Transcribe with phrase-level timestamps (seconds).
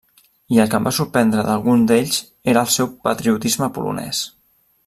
[0.55, 2.19] I el que em va sorprendre d'alguns d'ells
[2.55, 4.27] era el seu patriotisme polonès.